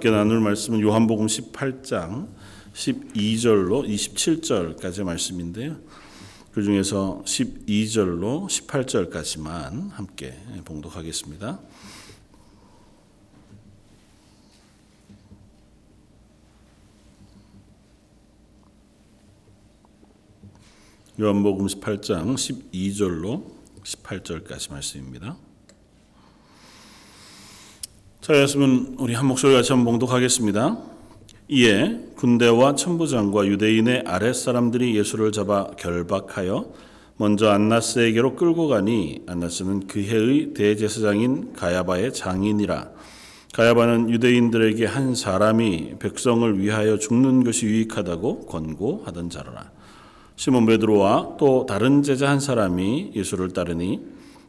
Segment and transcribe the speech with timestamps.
[0.00, 2.26] 함께 나눌 말씀은 요한복음 18장
[2.72, 5.76] 12절로 27절까지 말씀인데요.
[6.52, 11.60] 그 중에서 12절로 18절까지만 함께 봉독하겠습니다.
[21.20, 23.44] 요한복음 18장 12절로
[23.84, 25.49] 18절까지 말씀입니다.
[28.20, 30.76] 자, 말씀은 우리 한 목소리 같이 한번 봉독하겠습니다.
[31.48, 36.70] 이에 군대와 천부장과 유대인의 아랫사람들이 예수를 잡아 결박하여
[37.16, 42.90] 먼저 안나스에게로 끌고 가니 안나스는 그 해의 대제사장인 가야바의 장인이라
[43.54, 49.70] 가야바는 유대인들에게 한 사람이 백성을 위하여 죽는 것이 유익하다고 권고하던 자로라
[50.36, 54.00] 시몬 베드로와 또 다른 제자 한 사람이 예수를 따르니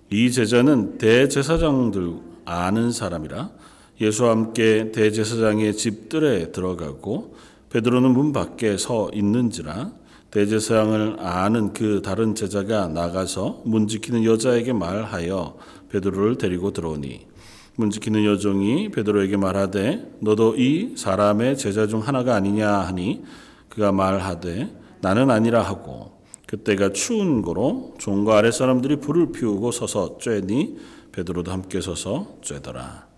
[0.09, 3.61] 이 제자는 대제사장들 아는 사람이라
[4.02, 7.36] 예수와 함께 대제사장의 집들에 들어가고
[7.70, 9.92] 베드로는 문 밖에 서 있는지라
[10.31, 15.56] 대제사장을 아는 그 다른 제자가 나가서 문 지키는 여자에게 말하여
[15.90, 17.28] 베드로를 데리고 들어오니
[17.75, 23.23] 문 지키는 여종이 베드로에게 말하되 너도 이 사람의 제자 중 하나가 아니냐 하니
[23.70, 30.78] 그가 말하되 나는 아니라 하고 그때가 추운 거로 종과 아랫 사람들이 불을 피우고 서서 쬐니
[31.12, 33.11] 베드로도 함께 서서 쬐더라.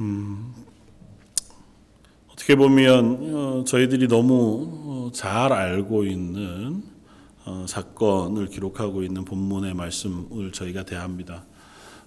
[0.00, 0.54] 음,
[2.32, 6.82] 어떻게 보면 어, 저희들이 너무 어, 잘 알고 있는
[7.44, 11.44] 어, 사건을 기록하고 있는 본문의 말씀을 저희가 대합니다.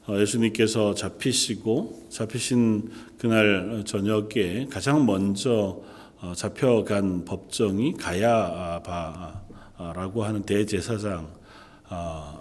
[0.09, 5.79] 예수님께서 잡히시고 잡히신 그날 저녁에 가장 먼저
[6.35, 9.05] 잡혀간 법정이 가야바라고
[10.25, 11.29] 하는 대제사장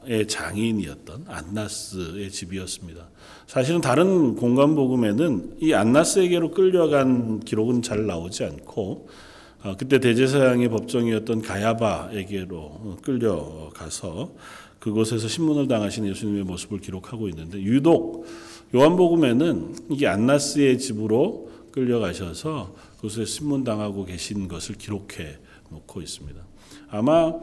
[0.05, 3.12] 의 장인이었던 안나스의 집이었습니다.
[3.53, 9.09] 사실은 다른 공간 복음에는 이 안나스에게로 끌려간 기록은 잘 나오지 않고
[9.63, 14.33] 어, 그때 대제사장의 법정이었던 가야바에게로 끌려가서
[14.79, 18.25] 그곳에서 신문을 당하신 예수님의 모습을 기록하고 있는데 유독
[18.75, 25.37] 요한복음에는 이게 안나스의 집으로 끌려가셔서 그곳에 신문 당하고 계신 것을 기록해
[25.69, 26.41] 놓고 있습니다.
[26.89, 27.35] 아마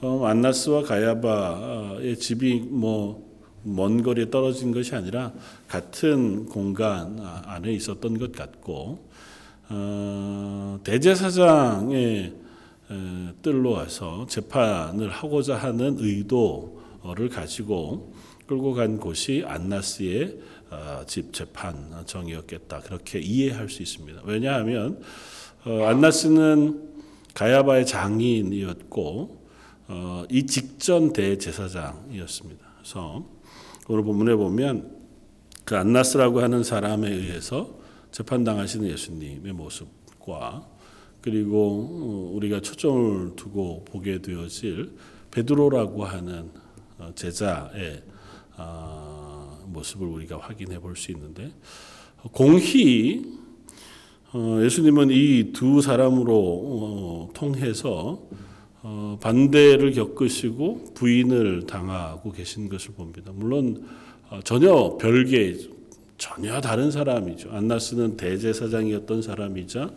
[0.00, 3.25] 어, 안나스와 가야바의 집이 뭐
[3.66, 5.32] 먼 거리에 떨어진 것이 아니라
[5.68, 9.06] 같은 공간 안에 있었던 것 같고
[9.68, 12.34] 어, 대제사장의
[13.42, 18.12] 뜰로 와서 재판을 하고자 하는 의도를 가지고
[18.46, 20.38] 끌고 간 곳이 안나스의
[20.70, 24.22] 어, 집 재판정이었겠다 그렇게 이해할 수 있습니다.
[24.24, 25.00] 왜냐하면
[25.64, 26.80] 어, 안나스는
[27.34, 29.46] 가야바의 장인이었고
[29.88, 32.66] 어, 이 직전 대제사장이었습니다.
[32.78, 33.35] 그래서
[33.88, 34.96] 오늘 본문에 보면
[35.64, 37.78] 그 안나스라고 하는 사람에 의해서
[38.10, 40.66] 재판당하시는 예수님의 모습과
[41.20, 44.92] 그리고 어, 우리가 초점을 두고 보게 되어질
[45.30, 46.50] 베드로라고 하는
[46.98, 48.02] 어, 제자의
[48.56, 51.52] 어, 모습을 우리가 확인해 볼 수 있는데
[52.32, 53.24] 공히
[54.34, 58.28] 예수님은 이 두 사람으로 통해서 어,
[59.20, 63.32] 반대를 겪으시고 부인을 당하고 계신 것을 봅니다.
[63.34, 63.84] 물론
[64.30, 65.56] 어, 전혀 별개
[66.18, 67.50] 전혀 다른 사람이죠.
[67.50, 69.90] 안나스는 대제사장이었던 사람이자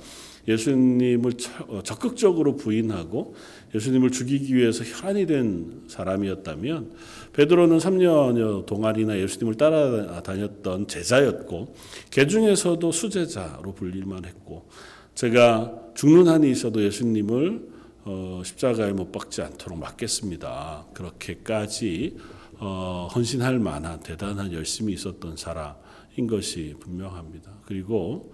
[0.48, 1.34] 예수님을
[1.68, 3.36] 어, 적극적으로 부인하고
[3.74, 6.92] 예수님을 죽이기 위해서 혈안이 된 사람이었다면
[7.34, 11.76] 베드로는 3년여 동안이나 예수님을 따라다녔던 제자였고
[12.10, 14.68] 개 중에서도 수제자로 불릴만 했고
[15.16, 20.86] 제가 죽는 한이 있어도 예수님을 어, 십자가에 못 박지 않도록 막겠습니다.
[20.94, 22.18] 그렇게까지
[22.60, 27.52] 어, 헌신할 만한 대단한 열심이 있었던 사람인 것이 분명합니다.
[27.66, 28.34] 그리고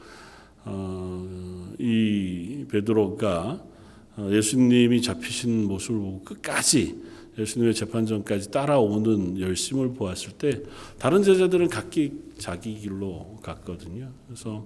[0.64, 3.64] 어, 이 베드로가
[4.18, 7.04] 어, 예수님이 잡히신 모습을 보고 끝까지
[7.38, 10.62] 예수님의 재판전까지 따라오는 열심을 보았을 때
[10.98, 14.12] 다른 제자들은 각기 자기 길로 갔거든요.
[14.26, 14.66] 그래서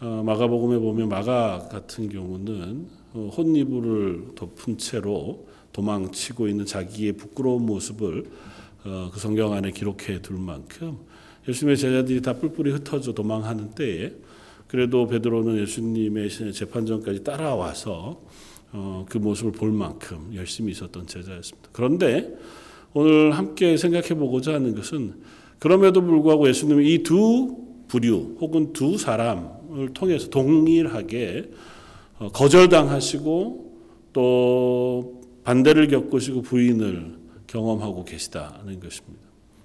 [0.00, 8.24] 어, 마가복음에 보면 마가 같은 경우는 어, 혼이불을 덮은 채로 도망치고 있는 자기의 부끄러운 모습을
[8.84, 10.98] 어, 그 성경 안에 기록해 둘 만큼
[11.48, 14.12] 예수님의 제자들이 다 뿔뿔이 흩어져 도망하는 때에
[14.66, 18.20] 그래도 베드로는 예수님의 재판전까지 따라와서
[19.08, 21.70] 그 모습을 볼 만큼 열심히 있었던 제자였습니다.
[21.72, 22.36] 그런데
[22.92, 25.14] 오늘 함께 생각해 보고자 하는 것은
[25.58, 27.56] 그럼에도 불구하고 예수님이 이 두
[27.88, 31.52] 부류 혹은 두 사람 을 통해서 동일하게 어,
[32.32, 33.68] 거절당하시고
[34.12, 37.14] 또 반대를 겪으시고 부인을
[37.46, 39.22] 경험하고 계시다는 것입니다.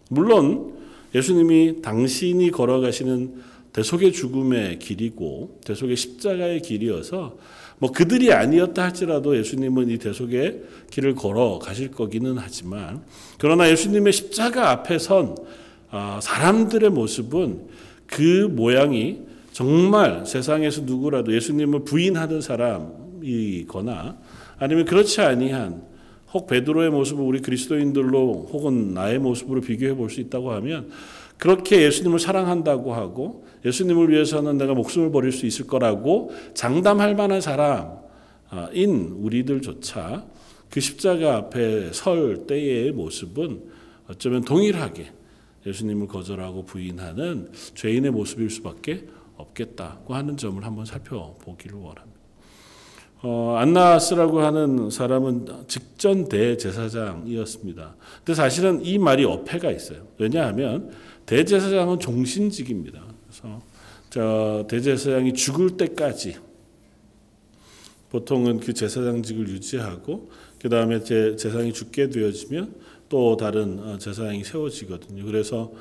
[0.10, 0.74] 물론
[1.16, 7.38] 예수님이 당신이 걸어가시는 대속의 죽음의 길이고 대속의 십자가의 길이어서
[7.80, 10.62] 뭐 그들이 아니었다 할지라도 예수님은 이 대속의
[10.92, 13.02] 길을 걸어 가실 거기는 하지만
[13.40, 15.36] 그러나 예수님의 십자가 앞에 선
[15.90, 17.68] 아, 사람들의 모습은
[18.06, 19.20] 그 모양이
[19.54, 24.18] 정말 세상에서 누구라도 예수님을 부인하는 사람이거나
[24.58, 25.84] 아니면 그렇지 아니한
[26.34, 30.90] 혹 베드로의 모습을 우리 그리스도인들로 혹은 나의 모습으로 비교해 볼 수 있다고 하면
[31.38, 38.00] 그렇게 예수님을 사랑한다고 하고 예수님을 위해서는 내가 목숨을 버릴 수 있을 거라고 장담할 만한 사람인
[39.20, 40.26] 우리들조차
[40.72, 43.62] 그 십자가 앞에 설 때의 모습은
[44.10, 45.12] 어쩌면 동일하게
[45.68, 49.06] 예수님을 거절하고 부인하는 죄인의 모습일 수밖에
[49.38, 52.24] 없겠다고 하는 점을 한번 살펴보기를 원합니다.
[53.26, 57.96] 어, 안나스라고 하는 사람은 직전 대제사장이었습니다.
[58.18, 60.08] 근데 사실은 이 말이 어폐가 있어요.
[60.18, 60.92] 왜냐하면
[61.26, 63.02] 대제사장은 종신직입니다.
[63.24, 63.62] 그래서
[64.10, 66.36] 저 대제사장이 죽을 때까지
[68.10, 70.30] 보통은 그 제사장직을 유지하고
[70.62, 72.76] 그 다음에 제 제사장이 죽게 되어지면
[73.08, 75.24] 또 다른 어, 제사장이 세워지거든요.
[75.24, 75.72] 그래서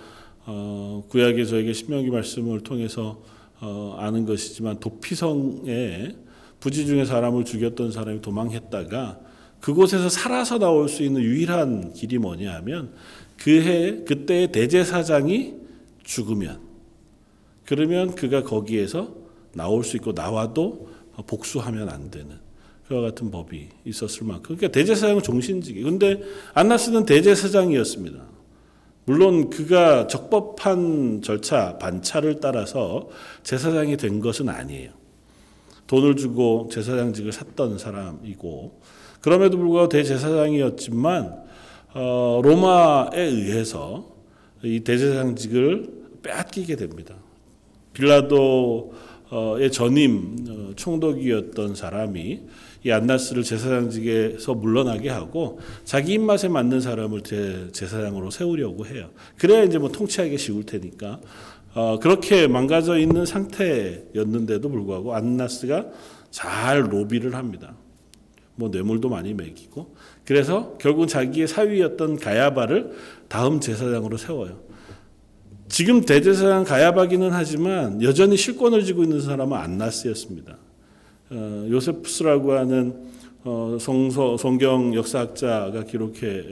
[0.46, 3.22] 어, 구약에 저에게 신명기 말씀을 통해서
[3.62, 6.16] 어, 아는 것이지만 도피성에
[6.58, 9.20] 부지 중에 사람을 죽였던 사람이 도망했다가
[9.60, 12.92] 그곳에서 살아서 나올 수 있는 유일한 길이 뭐냐하면
[13.38, 15.54] 그해 그때의 대제사장이
[16.02, 16.60] 죽으면.
[17.64, 19.14] 그러면 그가 거기에서
[19.54, 20.90] 나올 수 있고 나와도
[21.28, 22.40] 복수하면 안 되는
[22.88, 24.56] 그와 같은 법이 있었을 만큼.
[24.56, 26.20] 그러니까 대제사장은 종신직이 근데
[26.54, 28.32] 안나스는 대제사장이었습니다.
[29.04, 33.08] 물론 그가 적법한 절차 반차를 따라서
[33.42, 34.90] 제사장이 된 것은 아니에요.
[35.88, 38.80] 돈을 주고 제사장직을 샀던 사람이고
[39.20, 41.42] 그럼에도 불구하고 대제사장이었지만
[41.94, 44.12] 어, 로마에 의해서
[44.62, 47.16] 이 대제사장직을 빼앗기게 됩니다.
[47.92, 52.40] 빌라도의 전임 어, 총독이었던 사람이
[52.84, 59.10] 이 안나스를 제사장직에서 물러나게 하고 자기 입맛에 맞는 사람을 제, 제사장으로 세우려고 해요.
[59.38, 61.20] 그래야 이제 뭐 통치하기 쉬울 테니까
[61.74, 65.86] 어, 그렇게 망가져 있는 상태였는데도 불구하고 안나스가
[66.30, 67.74] 잘 로비를 합니다.
[68.56, 69.94] 뭐 뇌물도 많이 매기고
[70.24, 72.92] 그래서 결국 자기의 사위였던 가야바를
[73.28, 74.60] 다음 제사장으로 세워요.
[75.68, 80.58] 지금 대제사장 가야바기는 하지만 여전히 실권을 쥐고 있는 사람은 안나스였습니다.
[81.32, 82.94] 어, 요세프스라고 하는
[83.44, 86.44] 어, 성서, 성경 역사학자가 기록해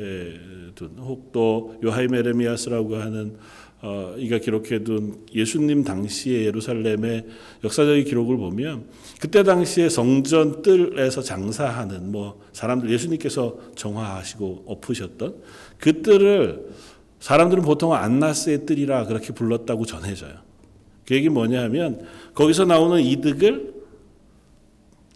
[0.74, 3.36] 둔, 혹또 요하임 에레미아스라고 하는
[3.82, 7.26] 어, 이가 기록해둔 예수님 당시의 예루살렘의
[7.64, 8.84] 역사적인 기록을 보면
[9.20, 15.34] 그때 당시에 성전 뜰에서 장사하는 뭐 사람들 예수님께서 정화하시고 엎으셨던
[15.78, 16.68] 그 뜰을
[17.20, 20.32] 사람들은 보통 안나스의 뜰이라 그렇게 불렀다고 전해져요.
[21.06, 22.02] 그 얘기 뭐냐면
[22.34, 23.79] 거기서 나오는 이득을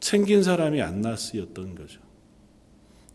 [0.05, 1.99] 챙긴 사람이 안나스였던 거죠.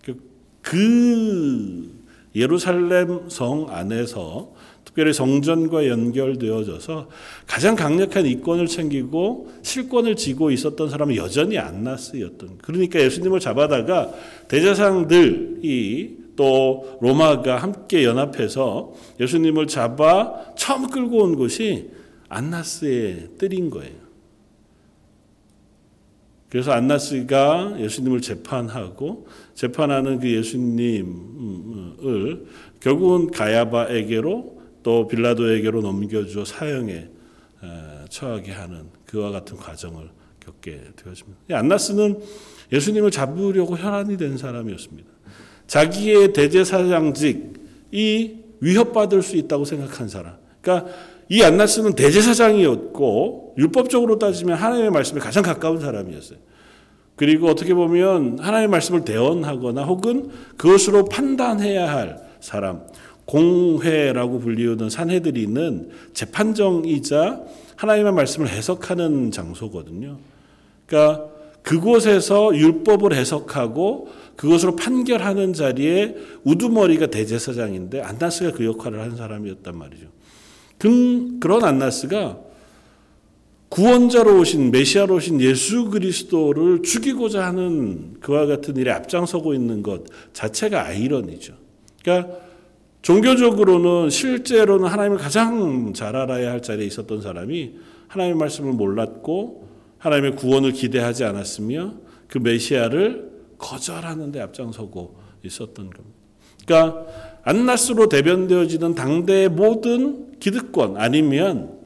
[0.04, 0.20] 그,
[0.64, 2.04] 그
[2.34, 4.52] 예루살렘 성 안에서
[4.84, 7.10] 특별히 성전과 연결되어져서
[7.46, 12.58] 가장 강력한 이권을 챙기고 실권을 쥐고 있었던 사람은 여전히 안나스였던.
[12.64, 14.12] 그러니까 예수님을 잡아다가
[14.48, 21.92] 대제사장들이 또 로마가 함께 연합해서 예수님을 잡아 처음 끌고 온 곳이
[22.30, 24.09] 안나스의 뜰인 거예요.
[26.50, 31.16] 그래서 안나스가 예수님을 재판하고 재판하는 그 예수님을
[32.80, 37.09] 결국은 가야바에게로 또 빌라도에게로 넘겨줘 사형에
[38.09, 40.09] 처하게 하는 그와 같은 과정을
[40.40, 41.40] 겪게 되어집니다.
[41.52, 42.19] 안나스는
[42.71, 45.09] 예수님을 잡으려고 혈안이 된 사람이었습니다.
[45.68, 50.38] 자기의 대제사장직이 위협받을 수 있다고 생각한 사람.
[50.62, 50.92] 그러니까
[51.30, 56.40] 이 안나스는 대제사장이었고 율법적으로 따지면 하나님의 말씀에 가장 가까운 사람이었어요.
[57.16, 62.81] 그리고 어떻게 보면 하나님의 말씀을 대언하거나 혹은 그것으로 판단해야 할 사람,
[63.26, 67.42] 공회라고 불리우는 산해들이는 재판정이자
[67.76, 70.18] 하나님의 말씀을 해석하는 장소거든요.
[70.88, 71.28] 그러니까
[71.62, 80.07] 그곳에서 율법을 해석하고 그것으로 판결하는 자리에 우두머리가 대제사장인데 안나스가 그 역할을 한 사람이었단 말이죠.
[80.80, 82.40] 그런 안나스가
[83.69, 90.86] 구원자로 오신 메시아로 오신 예수 그리스도를 죽이고자 하는 그와 같은 일에 앞장서고 있는 것 자체가
[90.86, 91.54] 아이러니죠.
[92.02, 92.36] 그러니까
[93.02, 97.76] 종교적으로는 실제로는 하나님을 가장 잘 알아야 할 자리에 있었던 사람이
[98.07, 99.68] 하나님의 말씀을 몰랐고
[100.00, 101.94] 하나님의 구원을 기대하지 않았으며
[102.28, 106.19] 그 메시아를 거절하는 데 앞장서고 있었던 겁니다.
[106.66, 107.06] 그러니까
[107.44, 111.80] 안나스로 대변되어지는 당대의 모든 기득권 아니면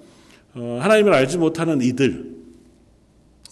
[0.55, 2.33] 어, 하나님을 알지 못하는 이들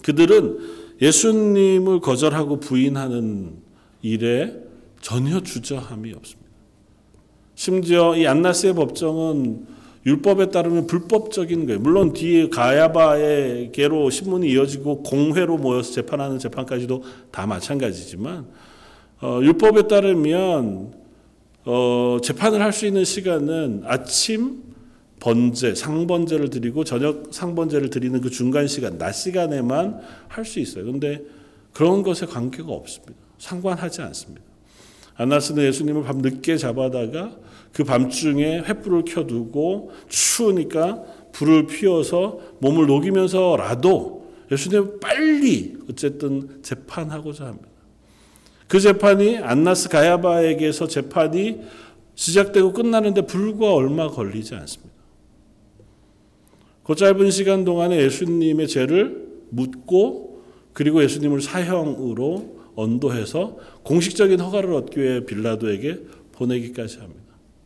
[0.04, 0.60] 그들은
[1.02, 3.54] 예수님을 거절하고 부인하는
[4.02, 4.56] 일에
[5.02, 6.52] 전혀 주저함이 없습니다.
[7.56, 9.66] 심지어 이 안나스의 법정은
[10.06, 11.80] 율법에 따르면 불법적인 거예요.
[11.80, 18.48] 물론 뒤에 가야바의 계로 신문이 이어지고 공회로 모여서 재판하는 재판까지도 다 마찬가지지만
[19.22, 21.01] 어, 율법에 따르면
[21.66, 24.64] 어, 재판을 할 수 있는 시간은 아침
[25.20, 30.86] 번제, 상번제를 드리고 저녁 상번제를 드리는 그 중간 시간, 낮 시간에만 할 수 있어요.
[30.86, 31.22] 그런데
[31.74, 33.14] 그런 것에 관계가 없습니다.
[33.38, 34.42] 상관하지 않습니다.
[35.16, 37.36] 안나스는 예수님을 밤 늦게 잡아다가
[37.74, 47.71] 그 밤중에 횃불을 켜두고 추우니까 불을 피워서 몸을 녹이면서라도 예수님을 빨리 어쨌든 재판하고자 합니다.
[48.72, 51.60] 그 재판이 안나스 가야바에게서 재판이
[52.16, 54.96] 시작되고 끝나는데 불과 얼마 걸리지 않습니다.
[56.82, 65.26] 그 짧은 시간 동안에 예수님의 죄를 묻고 그리고 예수님을 사형으로 언도해서 공식적인 허가를 얻기 위해
[65.26, 66.00] 빌라도에게
[66.32, 67.26] 보내기까지 합니다.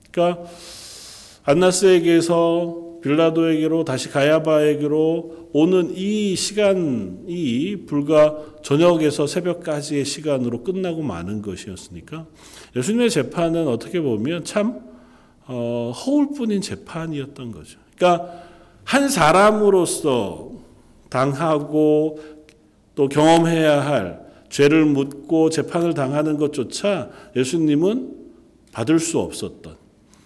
[0.09, 0.49] 그러니까
[1.43, 12.25] 안나스에게서 빌라도에게로 다시 가야바에게로 오는 이 시간이 불과 저녁에서 새벽까지의 시간으로 끝나고 마는 것이었으니까
[12.75, 14.79] 예수님의 재판은 어떻게 보면 참
[15.47, 17.77] 어, 허울뿐인 재판이었던 거죠.
[17.95, 18.41] 그러니까
[18.83, 20.53] 한 사람으로서
[21.09, 22.19] 당하고
[22.95, 28.15] 또 경험해야 할 죄를 묻고 재판을 당하는 것조차 예수님은
[28.71, 29.84] 받을 수 없었던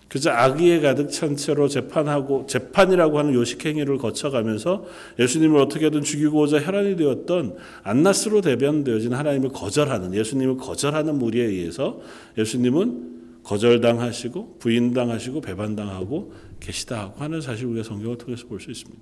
[0.10, 4.86] 그저 악의에 가득 찬 채로 재판하고 재판이라고 하는 요식 행위를 거쳐가면서
[5.20, 12.01] 예수님을 어떻게든 죽이고자 혈안이 되었던 안나스로 대변되어진 하나님을 거절하는 예수님을 거절하는 무리에 의해서
[12.39, 19.01] 예수님은 거절당하시고 부인당하시고 배반당하고 계시다고 하는 사실 우리가 성경을 통해서 볼 수 있습니다.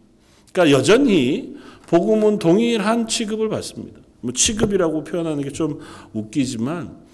[0.52, 1.56] 그러니까 여전히
[1.88, 4.00] 복음은 동일한 취급을 받습니다.
[4.22, 5.80] 뭐 취급이라고 표현하는 게 좀
[6.14, 7.07] 웃기지만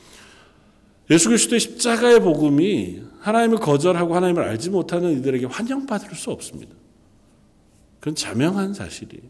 [1.09, 6.73] 예수 그리스도의 십자가의 복음이 하나님을 거절하고 하나님을 알지 못하는 이들에게 환영받을 수 없습니다.
[7.99, 9.23] 그건 자명한 사실이에요.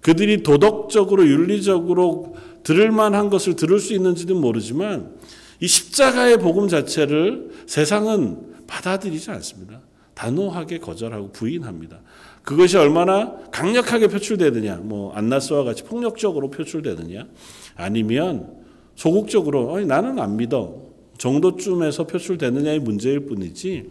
[0.00, 5.14] 그들이 도덕적으로 윤리적으로 들을 만한 것을 들을 수 있는지는 모르지만
[5.60, 9.80] 이 십자가의 복음 자체를 세상은 받아들이지 않습니다.
[10.14, 12.00] 단호하게 거절하고 부인합니다.
[12.42, 17.26] 그것이 얼마나 강력하게 표출되느냐, 뭐 안나스와 같이 폭력적으로 표출되느냐,
[17.74, 18.63] 아니면
[18.94, 20.84] 소극적으로 나는 안 믿어.
[21.18, 23.88] 정도쯤에서 표출되느냐의 문제일 뿐이지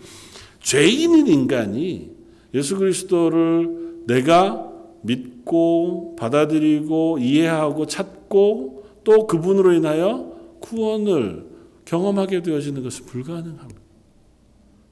[0.62, 2.12] 죄인인 인간이
[2.53, 11.45] 예수 그리스도를 내가 믿고 받아들이고 이해하고 찾고 또 그분으로 인하여 구원을
[11.86, 13.81] 경험하게 되어지는 것은 불가능합니다.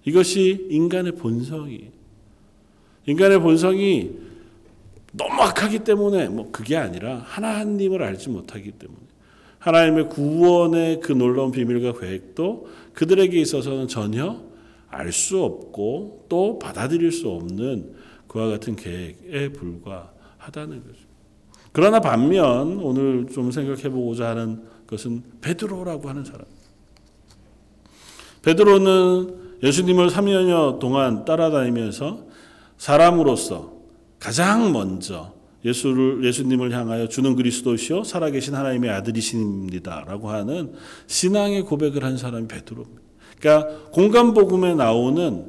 [0.03, 1.91] 이것이 인간의 본성이.
[3.06, 4.12] 인간의 본성이
[5.13, 9.11] 너무 악하기 때문에 뭐 그게 아니라 하나님을 알지 못하기 때문에
[9.62, 14.41] 하나님의 구원의 그 놀라운 비밀과 계획도 그들에게 있어서는 전혀
[14.89, 17.94] 알 수 없고 또 받아들일 수 없는
[18.27, 21.00] 그와 같은 계획에 불과하다는 거죠.
[21.72, 26.46] 그러나 반면 오늘 좀 생각해 보고자 하는 것은 베드로라고 하는 사람.
[28.41, 32.25] 베드로는 예수님을 3년여 동안 따라다니면서
[32.77, 33.74] 사람으로서
[34.20, 40.74] 가장 먼저 예수를 예수님을 향하여 주는 그리스도시요 살아계신 하나님의 아들이십니다라고 하는
[41.08, 43.01] 신앙의 고백을 한 사람이 베드로입니다.
[43.39, 45.46] 그러니까 공간 복음에 나오는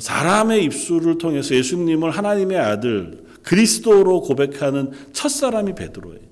[0.00, 6.26] 사람의 입술을 통해서 예수님을 하나님의 아들 그리스도로 고백하는 첫 사람이 베드로예요.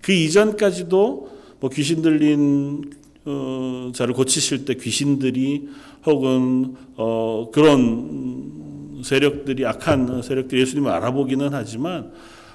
[0.00, 2.90] 그 이전까지도 뭐 귀신 들린
[3.24, 5.68] 어, 자를 고치실 때 귀신들이
[6.06, 8.61] 혹은 어, 그런
[9.02, 12.12] 세력들이 악한 세력들이 예수님을 알아보기는 하지만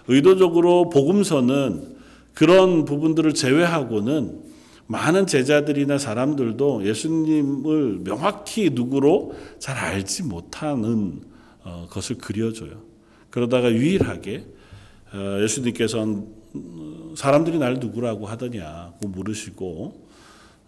[0.08, 1.98] 의도적으로 복음서는
[2.34, 4.48] 그런 부분들을 제외하고는
[4.88, 11.22] 많은 제자들이나 사람들도 예수님을 명확히 누구로 잘 알지 못하는
[11.64, 12.84] 어, 것을 그려줘요.
[13.30, 14.46] 그러다가 유일하게
[15.14, 16.28] 어, 예수님께서는
[17.16, 20.08] 사람들이 날 누구라고 하더냐고 물으시고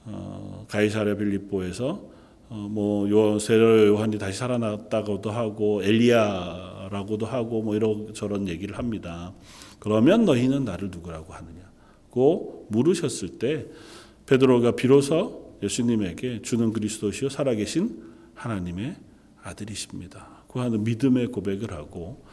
[0.06, 2.19] 어, 가이사랴 빌립보에서 어,
[2.50, 9.34] 뭐 요세례 요한이 다시 살아났다고도 하고 엘리야라고도 하고 뭐 이런 저런 얘기를 합니다.
[9.80, 13.68] 그러면 너희는 나를 누구라고 하느냐고 물으셨을 때
[14.26, 18.04] 베드로가 비로소 예수님에게 주는 그리스도시요 살아계신
[18.34, 18.96] 하나님의
[19.44, 20.28] 아들이십니다.
[20.48, 22.26] 그 하는 믿음의 고백을 하고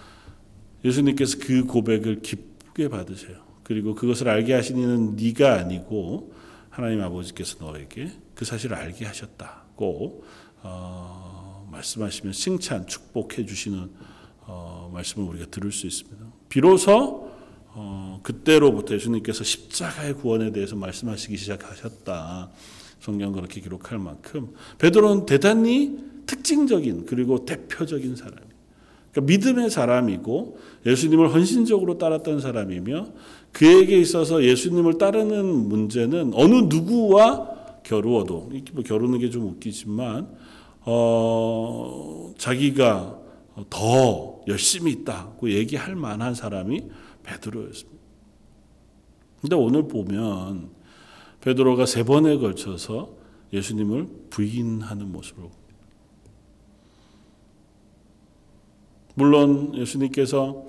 [0.82, 3.36] 예수님께서 그 고백을 기쁘게 받으세요.
[3.64, 6.32] 그리고 그것을 알게 하시는 네가 아니고
[6.70, 9.65] 하나님 아버지께서 너에게 그 사실을 알게 하셨다.
[9.76, 10.24] 고
[10.62, 13.90] 어, 말씀하시면 칭찬, 축복해 주시는
[14.46, 16.24] 어, 말씀을 우리가 들을 수 있습니다.
[16.48, 17.30] 비로소
[17.68, 22.50] 어, 그때로부터 예수님께서 십자가의 구원에 대해서 말씀하시기 시작하셨다.
[23.00, 28.38] 성경 그렇게 기록할 만큼 베드로는 대단히 특징적인 그리고 대표적인 사람.
[29.12, 33.08] 그러니까 믿음의 사람이고 예수님을 헌신적으로 따랐던 사람이며
[33.52, 37.55] 그에게 있어서 예수님을 따르는 문제는 어느 누구와
[37.86, 40.36] 겨루어도 이렇게 뭐 겨루는 게 좀 웃기지만
[40.88, 43.20] 어, 자기가
[43.70, 46.84] 더 열심히 있다고 얘기할 만한 사람이
[47.24, 47.96] 베드로였습니다.
[49.40, 50.70] 근데 오늘 보면
[51.40, 53.14] 베드로가 세 번에 걸쳐서
[53.52, 55.50] 예수님을 부인하는 모습으로
[59.14, 60.64] 물론 예수님께서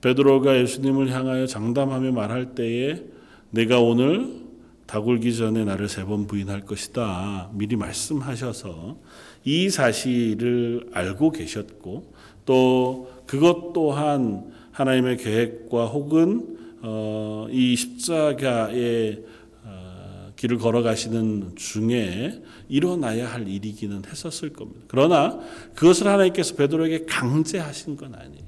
[0.00, 3.02] 베드로가 예수님을 향하여 장담하며 말할 때에
[3.50, 4.43] 내가 오늘
[4.86, 7.50] 다굴기 전에 나를 세 번 부인할 것이다.
[7.54, 8.98] 미리 말씀하셔서
[9.44, 12.12] 이 사실을 알고 계셨고
[12.44, 19.24] 또 그것 또한 하나님의 계획과 혹은 어, 이 십자가의
[19.64, 24.80] 어, 길을 걸어가시는 중에 일어나야 할 일이기는 했었을 겁니다.
[24.88, 25.38] 그러나
[25.74, 28.44] 그것을 하나님께서 베드로에게 강제하신 건 아니에요.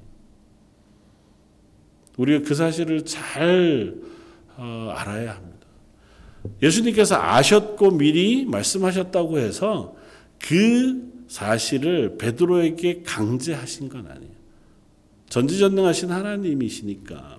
[2.18, 3.94] 우리가 그 사실을 잘
[4.56, 5.55] 어, 알아야 합니다.
[6.62, 9.94] 예수님께서 아셨고 미리 말씀하셨다고 해서
[10.38, 14.32] 그 사실을 베드로에게 강제하신 건 아니에요.
[15.28, 17.38] 전지전능하신 하나님이시니까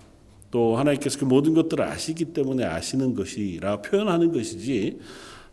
[0.52, 5.00] 또 하나님께서 그 모든 것들을 아시기 때문에 아시는 것이라 표현하는 것이지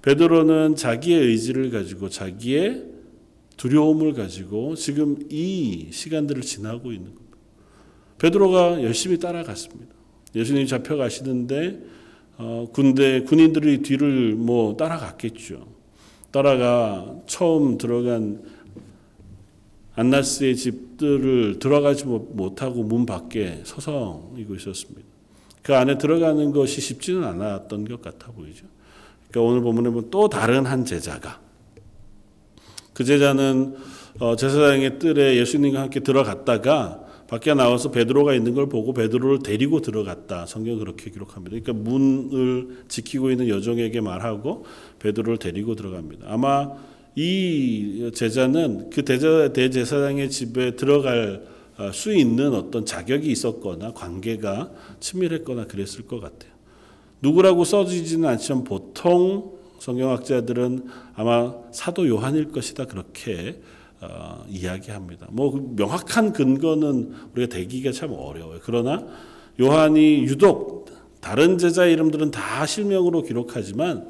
[0.03, 2.85] 베드로는 자기의 의지를 가지고 자기의
[3.57, 7.37] 두려움을 가지고 지금 이 시간들을 지나고 있는 겁니다.
[8.19, 9.95] 베드로가 열심히 따라갔습니다.
[10.35, 11.81] 예수님이 잡혀가시는데
[12.37, 15.67] 어, 군대 군인들이 뒤를 뭐 따라갔겠죠.
[16.31, 18.43] 따라가 처음 들어간
[19.95, 25.03] 안나스의 집들을 들어가지 못하고 문 밖에 서성이고 있었습니다.
[25.63, 28.67] 그 안에 들어가는 것이 쉽지는 않았던 것 같아 보이죠.
[29.31, 31.41] 그러니까 오늘 본문에 보면 또 다른 한 제자가
[32.93, 33.77] 그 제자는
[34.21, 37.04] 어, 제사장의 뜰에 예수님과 함께 들어갔다가
[37.35, 40.47] 밖에 나와서 베드로가 있는 걸 보고 베드로를 데리고 들어갔다.
[40.47, 41.59] 성경 그렇게 기록합니다.
[41.59, 44.65] 그러니까 문을 지키고 있는 여종에게 말하고
[45.01, 46.27] 베드로를 데리고 들어갑니다.
[46.29, 46.71] 아마
[47.17, 51.45] 이 제자는 그 대제, 대제사장의 집에 들어갈
[51.77, 54.71] 어, 수 있는 어떤 자격이 있었거나 관계가
[55.01, 56.53] 친밀했거나 그랬을 것 같아요.
[57.21, 63.61] 누구라고 써지지는 않지만 보통 성경학자들은 아마 사도 요한일 것이다 그렇게
[64.11, 65.29] 어, 이야기합니다.
[65.31, 68.61] 뭐그 명확한 근거는 우리가 대기가 참 어려워요.
[68.63, 69.07] 그러나
[69.61, 70.91] 요한이 유독
[71.21, 74.09] 다른 제자 이름들은 다 실명으로 기록하지만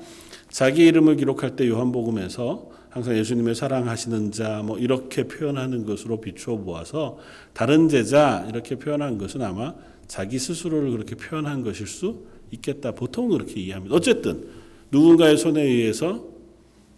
[0.50, 7.18] 자기 이름을 기록할 때 요한복음에서 항상 예수님의 사랑하시는 자 뭐 이렇게 표현하는 것으로 비추어 보아서
[7.52, 9.74] 다른 제자 이렇게 표현한 것은 아마
[10.06, 12.92] 자기 스스로를 그렇게 표현한 것일 수 있겠다.
[12.92, 13.94] 보통 그렇게 이해합니다.
[13.94, 14.46] 어쨌든
[14.92, 16.24] 누군가의 손에 의해서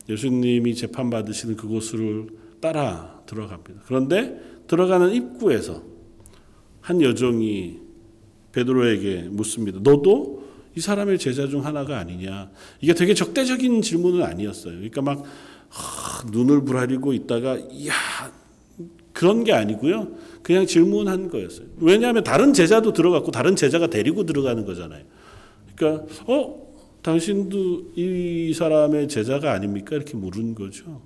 [0.09, 2.29] 예수님이 재판 받으시는 그곳을
[2.61, 3.83] 따라 들어갑니다.
[3.87, 5.83] 그런데 들어가는 입구에서
[6.81, 7.81] 한 여종이
[8.53, 9.81] 베드로에게 묻습니다.
[9.83, 10.45] 너도
[10.77, 12.51] 이 사람의 제자 중 하나가 아니냐?
[12.81, 14.75] 이게 되게 적대적인 질문은 아니었어요.
[14.75, 15.25] 그러니까 막
[15.69, 17.93] 하, 눈을 부라리고 있다가 야
[19.13, 20.13] 그런 게 아니고요.
[20.43, 21.67] 그냥 질문한 거였어요.
[21.79, 25.05] 왜냐하면 다른 제자도 들어갔고 다른 제자가 데리고 들어가는 거잖아요.
[25.75, 26.67] 그러니까 어
[27.03, 29.97] 당신도 이 사람의 제자가 아닙니까?
[29.97, 31.01] 이렇게 물은 거죠.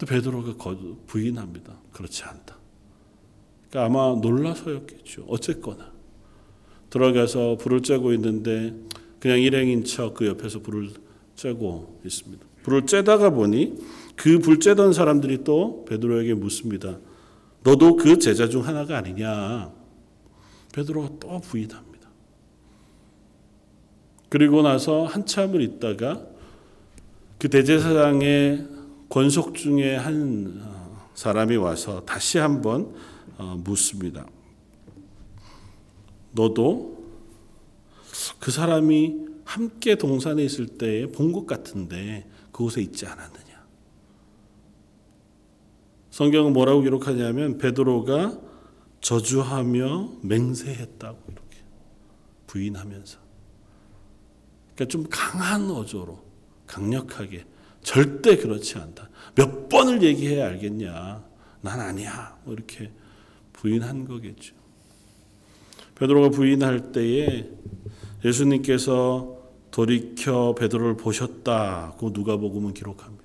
[0.00, 0.54] 또 베드로가
[1.06, 1.76] 부인합니다.
[1.92, 2.56] 그렇지 않다.
[3.68, 5.26] 그러니까 아마 놀라서였겠죠.
[5.28, 5.92] 어쨌거나
[6.88, 8.74] 들어가서 불을 쬐고 있는데
[9.20, 10.90] 그냥 일행인 척 그 옆에서 불을
[11.36, 12.46] 쬐고 있습니다.
[12.62, 13.76] 불을 쬐다가 보니
[14.16, 16.98] 그 불 쬐던 사람들이 또 베드로에게 묻습니다.
[17.62, 19.70] 너도 그 제자 중 하나가 아니냐?
[20.72, 22.08] 베드로가 또 부인합니다.
[24.30, 26.22] 그리고 나서 한참을 있다가
[27.38, 28.79] 그 대제사장의
[29.10, 32.94] 권속 중에 한 어, 사람이 와서 다시 한번
[33.36, 34.24] 어, 묻습니다.
[36.32, 37.04] 너도
[38.38, 43.66] 그 사람이 함께 동산에 있을 때에 본 것 같은데 그곳에 있지 않았느냐?
[46.10, 48.38] 성경은 뭐라고 기록하냐면 베드로가
[49.00, 51.56] 저주하며 맹세했다고 이렇게
[52.46, 53.18] 부인하면서
[54.74, 56.22] 그러니까 좀 강한 어조로
[56.66, 57.44] 강력하게
[57.82, 59.08] 절대 그렇지 않다.
[59.34, 61.24] 몇 번을 얘기해야 알겠냐?
[61.62, 62.36] 난 아니야.
[62.44, 62.90] 뭐 이렇게
[63.52, 64.54] 부인한 거겠죠.
[65.94, 67.48] 베드로가 부인할 때에
[68.24, 69.36] 예수님께서
[69.70, 73.24] 돌이켜 베드로를 보셨다고 누가복음은 기록합니다.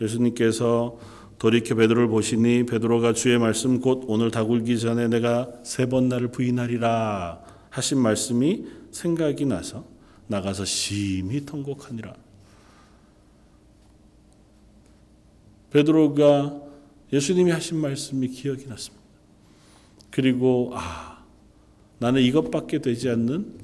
[0.00, 0.98] 예수님께서
[1.38, 7.40] 돌이켜 베드로를 보시니 베드로가 주의 말씀 곧 오늘 다굴기 전에 내가 세 번 나를 부인하리라
[7.70, 9.84] 하신 말씀이 생각이 나서
[10.28, 12.14] 나가서 심히 통곡하니라.
[15.74, 16.62] 베드로가
[17.12, 19.04] 예수님이 하신 말씀이 기억이 났습니다.
[20.10, 21.24] 그리고 아
[21.98, 23.58] 나는 이것밖에 되지 않는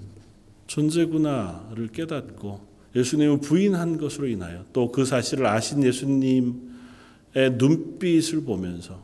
[0.67, 6.53] 존재구나를 깨닫고 예수님을 부인한 것으로 인하여 또 그 사실을 아신 예수님의
[7.57, 9.01] 눈빛을 보면서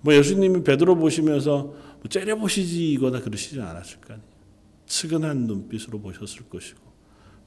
[0.00, 4.28] 뭐 예수님이 베드로 보시면서 뭐 째려보시지 이거나 그러시지 않았을 거 아니에요.
[4.86, 6.80] 측은한 눈빛으로 보셨을 것이고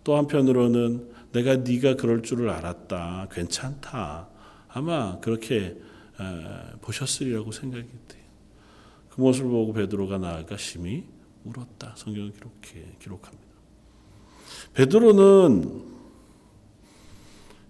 [0.04, 3.30] 또 한편으로는 내가 네가 그럴 줄을 알았다.
[3.32, 4.31] 괜찮다.
[4.74, 5.78] 아마 그렇게
[6.82, 8.24] 보셨으리라고 생각이 돼요.
[9.10, 11.04] 그 모습을 보고 베드로가 나아가 심히
[11.44, 11.94] 울었다.
[11.98, 13.48] 성경은 기록해 기록합니다.
[14.74, 15.92] 베드로는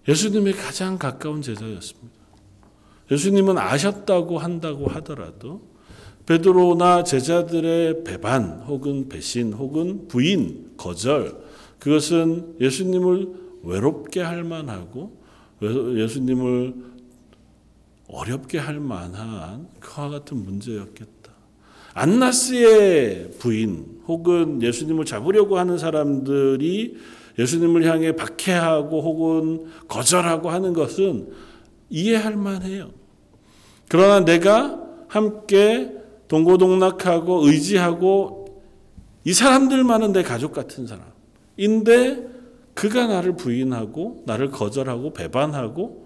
[0.06, 2.22] 예수님의 가장 가까운 제자였습니다.
[3.10, 5.62] 예수님은 아셨다고 한다고 하더라도
[6.26, 11.36] 베드로나 제자들의 배반 혹은 배신 혹은 부인 거절
[11.78, 15.20] 그것은 예수님을 외롭게 할 만하고
[15.60, 16.91] 예수님을
[18.12, 21.32] 어렵게 할 만한 그와 같은 문제였겠다.
[21.94, 26.96] 안나스의 부인 혹은 예수님을 잡으려고 하는 사람들이
[27.38, 31.32] 예수님을 향해 박해하고 혹은 거절하고 하는 것은
[31.88, 32.90] 이해할 만해요.
[33.88, 35.92] 그러나 내가 함께
[36.28, 38.62] 동고동락하고 의지하고
[39.24, 42.28] 이 사람들만은 내 가족 같은 사람인데
[42.74, 46.01] 그가 나를 부인하고 나를 거절하고 배반하고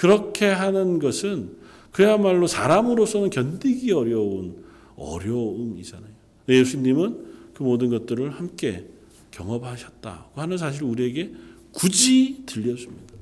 [0.00, 1.58] 그렇게 하는 것은
[1.92, 4.64] 그야말로 사람으로서는 견디기 어려운
[4.96, 6.10] 어려움이잖아요.
[6.48, 8.86] 예수님은 그 모든 것들을 함께
[9.30, 11.32] 경험하셨다고 하는 사실을 우리에게
[11.72, 13.12] 굳이 들려줍니다.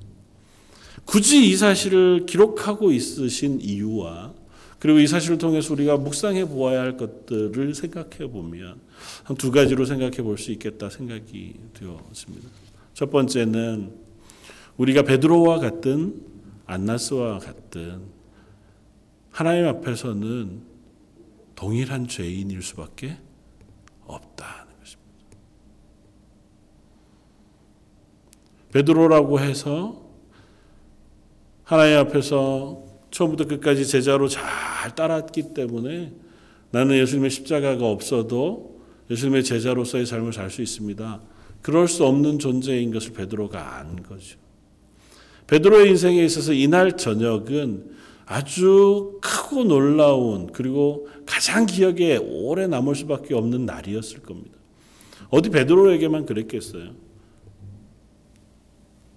[1.05, 4.35] 굳이 이 사실을 기록하고 있으신 이유와
[4.79, 8.77] 그리고 이 사실을 통해서 우리가 묵상해 보아야 할 것들을 생각해 보면
[9.25, 12.49] 한 두 가지로 생각해 볼 수 있겠다 생각이 되었습니다.
[12.95, 13.91] 첫 번째는
[14.77, 16.38] 우리가 베드로와 같은
[16.69, 18.03] 안나스와 같은
[19.31, 20.63] 하나님 앞에서는
[21.55, 23.17] 동일한 죄인일 수밖에
[24.07, 25.39] 없다는 것입니다.
[28.73, 30.07] 베드로라고 해서
[31.65, 34.45] 하나님 앞에서 처음부터 끝까지 제자로 잘
[34.95, 36.13] 따랐기 때문에
[36.71, 41.23] 나는 예수님의 십자가가 없어도 예수님의 제자로서의 삶을 살 수 있습니다.
[41.63, 44.39] 그럴 수 없는 존재인 것을 베드로가 안 거죠.
[45.49, 53.65] 베드로의 인생에 있어서 이날 저녁은 아주 크고 놀라운 그리고 가장 기억에 오래 남을 수밖에 없는
[53.65, 54.57] 날이었을 겁니다.
[55.31, 56.91] 어디 베드로에게만 그랬겠어요.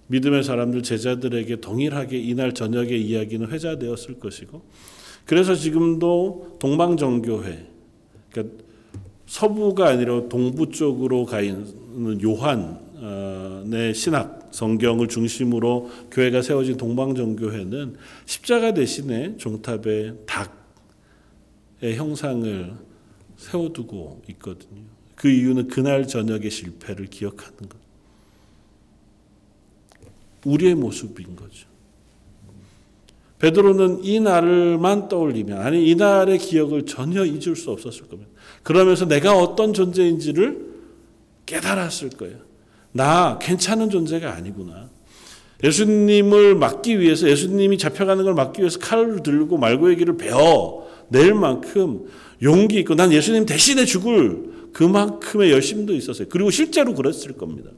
[0.06, 4.62] 믿음의 사람들 제자들에게 동일하게 이날 저녁의 이야기는 회자되었을 것이고
[5.24, 7.66] 그래서 지금도 동방정교회
[8.30, 8.56] 그러니까
[9.26, 12.81] 서부가 아니라 동부 쪽으로 가 있는 요한
[13.70, 17.96] 의 신학 성경을 중심으로 교회가 세워진 동방정교회는
[18.26, 22.74] 십자가 대신에 종탑에 닭의 형상을
[23.36, 24.82] 세워두고 있거든요.
[25.14, 27.78] 그 이유는 그날 저녁의 실패를 기억하는 것.
[30.44, 31.66] 우리의 모습인 거죠.
[33.38, 38.30] 베드로는 이 날만 떠올리면 아니 이 날의 기억을 전혀 잊을 수 없었을 겁니다.
[38.62, 40.72] 그러면서 내가 어떤 존재인지를
[41.46, 42.51] 깨달았을 거예요.
[42.92, 44.90] 나 괜찮은 존재가 아니구나.
[45.64, 52.06] 예수님을 막기 위해서 예수님이 잡혀가는 걸 막기 위해서 칼을 들고 말고의 길을 베어 낼 만큼
[52.42, 56.28] 용기 있고 난 예수님 대신에 죽을 그만큼의 열심도 있었어요.
[56.30, 57.70] 그리고 실제로 그랬을 겁니다.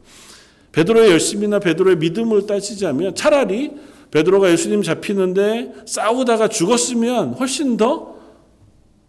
[0.72, 3.72] 베드로의 열심이나 베드로의 믿음을 따지자면 차라리
[4.10, 8.16] 베드로가 예수님 잡히는데 싸우다가 죽었으면 훨씬 더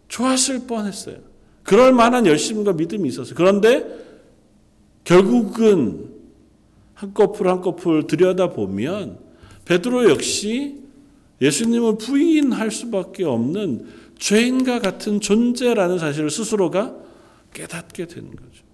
[0.08, 1.16] 좋았을 뻔했어요.
[1.62, 3.34] 그럴 만한 열심과 믿음이 있었어요.
[3.34, 4.05] 그런데
[5.06, 6.10] 결국은
[6.94, 9.20] 한꺼풀 한꺼풀 들여다보면
[9.64, 10.82] 베드로 역시
[11.40, 13.86] 예수님을 부인할 수밖에 없는
[14.18, 16.96] 죄인과 같은 존재라는 사실을 스스로가
[17.54, 18.64] 깨닫게 되는 거죠.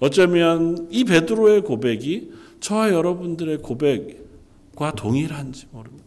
[0.00, 6.04] 어쩌면 이 베드로의 고백이 저와 여러분들의 고백과 동일한지 모릅니다.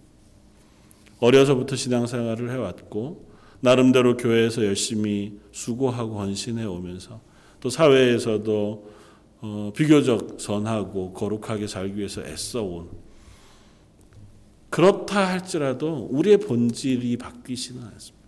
[1.20, 3.25] 어려서부터 신앙생활을 해왔고
[3.66, 7.20] 나름대로 교회에서 열심히 수고하고 헌신해 오면서
[7.60, 8.96] 또 사회에서도
[9.42, 12.90] 어, 비교적 선하고 거룩하게 살기 위해서 애써온
[14.70, 18.26] 그렇다 할지라도 우리의 본질이 바뀌지는 않습니다.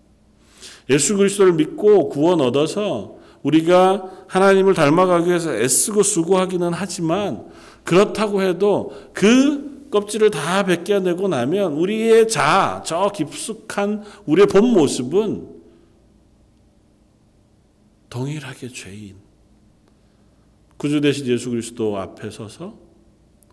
[0.89, 7.45] 예수 그리스도를 믿고 구원 얻어서 우리가 하나님을 닮아가기 위해서 애쓰고 수고하기는 하지만
[7.83, 15.57] 그렇다고 해도 그 껍질을 다 벗겨내고 나면 우리의 자, 저 깊숙한 우리의 본 모습은
[18.09, 19.15] 동일하게 죄인.
[20.77, 22.77] 구주 되신 예수 그리스도 앞에 서서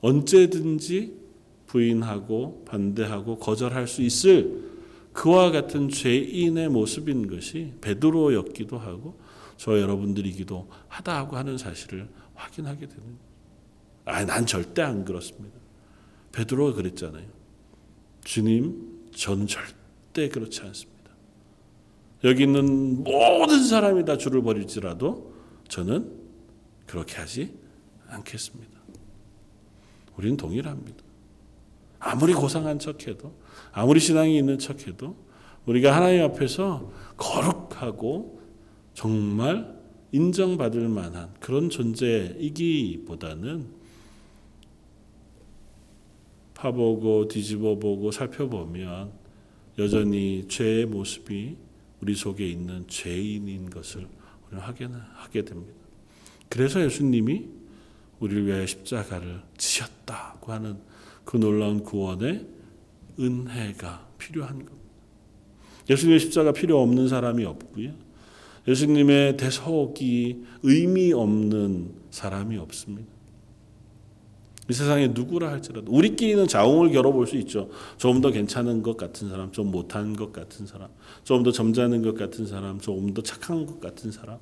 [0.00, 1.24] 언제든지
[1.66, 4.62] 부인하고 반대하고 거절할 수 있을
[5.12, 9.18] 그와 같은 죄인의 모습인 것이 베드로였기도 하고
[9.56, 13.18] 저 여러분들이기도 하다고 하는 사실을 확인하게 되는 거예요.
[14.04, 15.63] 아, 난 절대 안 그렇습니다.
[16.34, 17.24] 베드로가 그랬잖아요.
[18.24, 20.92] 주님, 저는 절대 그렇지 않습니다.
[22.24, 25.32] 여기 있는 모든 사람이 다 주를 버릴지라도
[25.68, 26.10] 저는
[26.86, 27.54] 그렇게 하지
[28.08, 28.72] 않겠습니다.
[30.16, 31.04] 우리는 동일합니다.
[32.00, 33.32] 아무리 고상한 척해도
[33.72, 35.16] 아무리 신앙이 있는 척해도
[35.66, 38.40] 우리가 하나님 앞에서 거룩하고
[38.92, 39.72] 정말
[40.12, 43.83] 인정받을 만한 그런 존재이기보다는
[46.64, 49.12] 파보고 뒤집어 보고 살펴보면
[49.78, 51.56] 여전히 죄의 모습이
[52.00, 54.06] 우리 속에 있는 죄인인 것을
[54.46, 55.74] 우리는 확인하게 됩니다.
[56.48, 57.48] 그래서 예수님이
[58.18, 60.78] 우리를 위하여 십자가를 지셨다고 하는
[61.26, 62.46] 그 놀라운 구원의
[63.18, 64.88] 은혜가 필요한 겁니다.
[65.90, 67.92] 예수님의 십자가 필요 없는 사람이 없고요.
[68.66, 73.13] 예수님의 대속이 의미 없는 사람이 없습니다.
[74.68, 77.68] 이 세상에 누구라 할지라도 우리끼리는 자웅을 겨뤄볼 수 있죠.
[77.98, 80.88] 조금 더 괜찮은 것 같은 사람, 좀 못한 것 같은 사람,
[81.22, 84.38] 조금 더 점잖은 것 같은 사람, 조금 더 착한 것 같은 사람.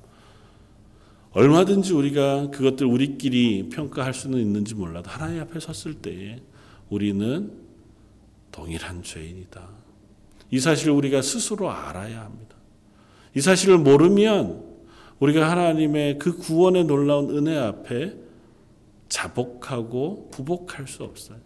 [1.31, 6.41] 얼마든지 우리가 그것들 우리끼리 평가할 수는 있는지 몰라도 하나님 앞에 섰을 때에
[6.89, 7.51] 우리는
[8.51, 9.67] 동일한 죄인이다.
[10.51, 12.55] 이 사실을 우리가 스스로 알아야 합니다.
[13.35, 14.63] 이 사실을 모르면
[15.19, 18.13] 우리가 하나님의 그 구원의 놀라운 은혜 앞에
[19.13, 21.37] 자복하고 부복할 수 없어요.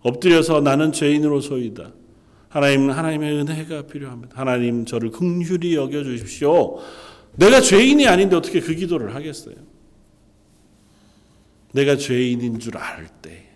[0.00, 1.92] 엎드려서 나는 죄인으로소이다.
[2.48, 4.38] 하나님 하나님의 은혜가 필요합니다.
[4.38, 6.78] 하나님 저를 긍휼히 여겨 주십시오.
[7.36, 9.56] 내가 죄인이 아닌데 어떻게 그 기도를 하겠어요?
[11.72, 13.50] 내가 죄인인 줄 알 때,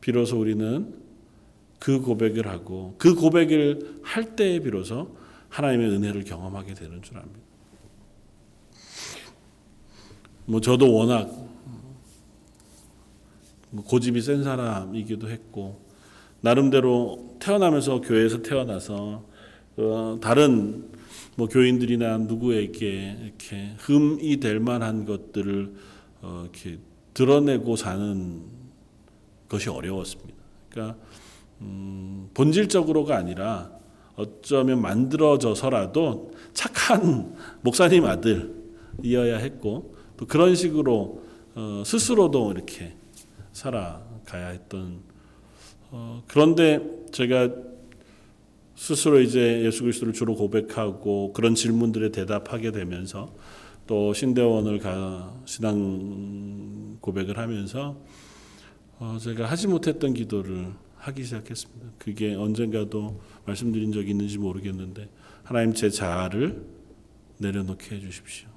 [0.00, 0.94] 비로소 우리는
[1.78, 5.16] 그 고백을 하고 그 고백을 할 때에 비로소
[5.50, 7.38] 하나님의 은혜를 경험하게 되는 줄 압니다.
[10.46, 11.47] 뭐 저도 워낙 뭐
[13.76, 15.80] 고집이 센 사람이기도 했고
[16.40, 19.24] 나름대로 태어나면서 교회에서 태어나서
[19.76, 20.88] 어, 다른
[21.36, 25.74] 뭐 교인들이나 누구에게 이렇게 흠이 될 만한 것들을
[26.22, 26.78] 어, 이렇게
[27.14, 28.42] 드러내고 사는
[29.48, 30.34] 것이 어려웠습니다.
[30.70, 30.98] 그러니까
[31.60, 33.70] 음, 본질적으로가 아니라
[34.16, 41.22] 어쩌면 만들어져서라도 착한 목사님 아들이어야 했고 또 그런 식으로
[41.54, 42.97] 어, 스스로도 이렇게
[43.58, 45.00] 살아가야 했던
[45.90, 47.50] 어, 그런데 제가
[48.76, 53.34] 스스로 이제 예수 그리스도를 주로 고백하고 그런 질문들에 대답하게 되면서
[53.88, 58.00] 또 신대원을 가 신앙 고백을 하면서
[59.00, 61.86] 어, 제가 하지 못했던 기도를 하기 시작했습니다.
[61.98, 65.08] 그게 언젠가도 말씀드린 적이 있는지 모르겠는데
[65.42, 66.64] 하나님 제 자아를
[67.38, 68.48] 내려놓게 해주십시오.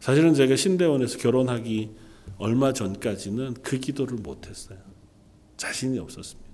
[0.00, 4.78] 사실은 제가 신대원에서 결혼하기 얼마 전까지는 그 기도를 못했어요.
[5.56, 6.48] 자신이 없었습니다.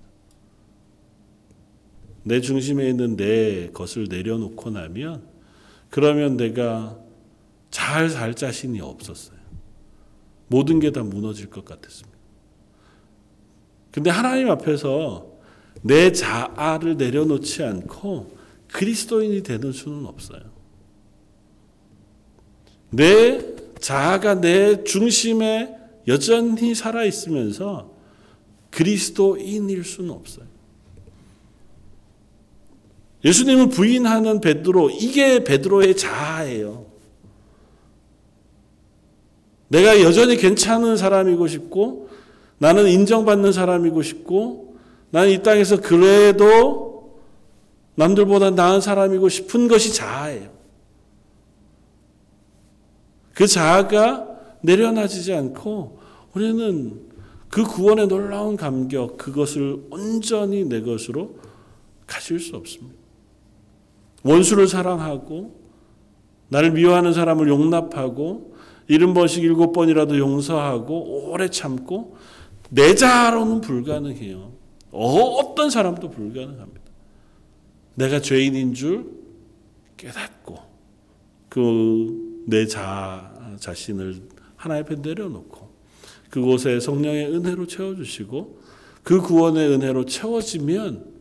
[2.23, 5.27] 내 중심에 있는 내 것을 내려놓고 나면
[5.89, 6.99] 그러면 내가
[7.69, 9.37] 잘 살 자신이 없었어요.
[10.47, 12.17] 모든 게 다 무너질 것 같았습니다.
[13.91, 15.27] 근데 하나님 앞에서
[15.81, 18.35] 내 자아를 내려놓지 않고
[18.71, 20.41] 그리스도인이 되는 수는 없어요.
[22.91, 25.75] 내 자아가 내 중심에
[26.07, 27.91] 여전히 살아 있으면서
[28.71, 30.45] 그리스도인일 수는 없어요.
[33.23, 36.85] 예수님을 부인하는 베드로 이게 베드로의 자아예요.
[39.67, 42.09] 내가 여전히 괜찮은 사람이고 싶고
[42.59, 44.77] 나는 인정받는 사람이고 싶고
[45.09, 47.19] 나는 이 땅에서 그래도
[47.95, 50.54] 남들보다 나은 사람이고 싶은 것이 자아예요.
[53.35, 54.27] 그 자아가
[54.61, 55.99] 내려놔지지 않고
[56.33, 57.01] 우리는
[57.49, 61.35] 그 구원의 놀라운 감격 그것을 온전히 내 것으로
[62.07, 62.95] 가질 수 없습니다.
[64.23, 65.53] 원수를 사랑하고
[66.47, 68.55] 나를 미워하는 사람을 용납하고
[68.87, 72.15] 일흔 번씩 일곱 번이라도 용서하고 오래 참고
[72.69, 74.53] 내 자아로는 불가능해요.
[74.91, 76.81] 어떤 사람도 불가능합니다.
[77.95, 79.11] 내가 죄인인 줄
[79.97, 80.57] 깨닫고
[81.49, 84.21] 그 내 자 자신을
[84.55, 85.69] 하나님 앞에 내려놓고
[86.29, 88.59] 그곳에 성령의 은혜로 채워주시고
[89.03, 91.13] 그 구원의 은혜로 채워지면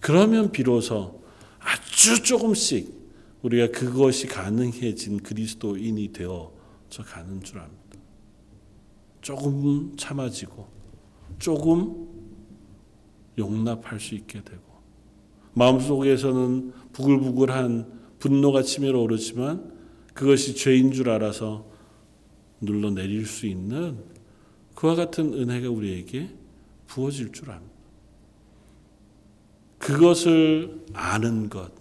[0.00, 1.22] 그러면 비로소
[1.58, 3.00] 아주 조금씩
[3.42, 7.80] 우리가 그것이 가능해진 그리스도인이 되어져 가는 줄 압니다.
[9.20, 10.66] 조금 참아지고
[11.38, 12.08] 조금
[13.38, 14.62] 용납할 수 있게 되고
[15.54, 19.79] 마음속에서는 부글부글한 분노가 치밀어 오르지만
[20.14, 21.66] 그것이 죄인 줄 알아서
[22.60, 23.98] 눌러내릴 수 있는
[24.74, 26.30] 그와 같은 은혜가 우리에게
[26.86, 27.70] 부어질 줄 압니다.
[29.78, 31.72] 그것을 아는 것,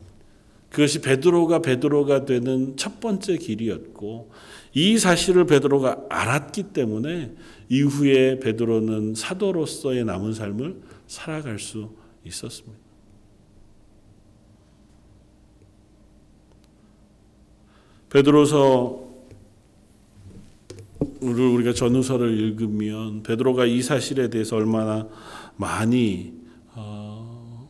[0.69, 4.31] 그것이 베드로가 베드로가 되는 첫 번째 길이었고
[4.73, 7.35] 이 사실을 베드로가 알았기 때문에
[7.69, 11.89] 이후에 베드로는 사도로서의 남은 삶을 살아갈 수
[12.23, 12.88] 있었습니다.
[18.09, 19.07] 베드로서
[21.21, 25.07] 우리가 전후서를 읽으면 베드로가 이 사실에 대해서 얼마나
[25.57, 26.33] 많이
[26.73, 27.69] 어,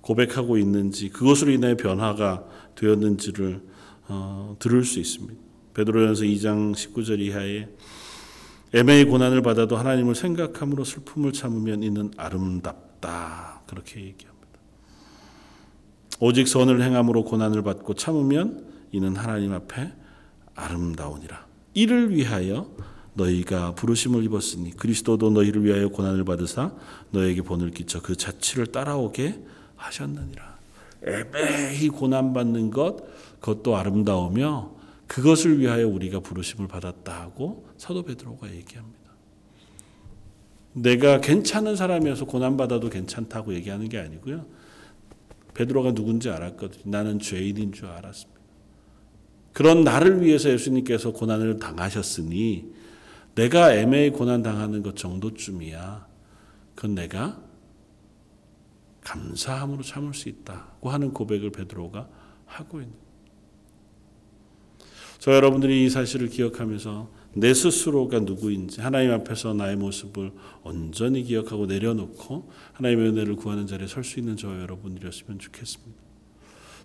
[0.00, 3.62] 고백하고 있는지 그것으로 인해 변화가 되었는지를
[4.08, 5.40] 어, 들을 수 있습니다.
[5.72, 7.68] 베드로전서 2장 19절 이하에
[8.74, 14.34] 애매히 고난을 받아도 하나님을 생각함으로 슬픔을 참으면 이는 아름답다 그렇게 얘기합니다.
[16.20, 19.92] 오직 선을 행함으로 고난을 받고 참으면 이는 하나님 앞에
[20.54, 21.46] 아름다우니라.
[21.74, 22.70] 이를 위하여
[23.14, 26.72] 너희가 부르심을 입었으니 그리스도도 너희를 위하여 고난을 받으사
[27.10, 29.42] 너에게 본을 끼쳐 그 자취를 따라오게
[29.74, 30.58] 하셨느니라.
[31.04, 32.98] 애매히 고난 받는 것
[33.40, 34.72] 그것도 아름다우며
[35.08, 39.10] 그것을 위하여 우리가 부르심을 받았다 하고 사도 베드로가 얘기합니다.
[40.72, 44.46] 내가 괜찮은 사람이어서 고난 받아도 괜찮다고 얘기하는 게 아니고요.
[45.54, 46.82] 베드로가 누군지 알았거든요.
[46.86, 48.33] 나는 죄인인 줄 알았습니다.
[49.54, 52.74] 그런 나를 위해서 예수님께서 고난을 당하셨으니
[53.36, 56.06] 내가 애매히 고난 당하는 것 정도쯤이야.
[56.74, 57.40] 그건 내가
[59.02, 62.08] 감사함으로 참을 수 있다고 하는 고백을 베드로가
[62.46, 62.94] 하고 있는.
[65.20, 70.32] 저 여러분들이 이 사실을 기억하면서 내 스스로가 누구인지 하나님 앞에서 나의 모습을
[70.64, 76.02] 온전히 기억하고 내려놓고 하나님의 은혜를 구하는 자리에 설 수 있는 저 여러분들이었으면 좋겠습니다.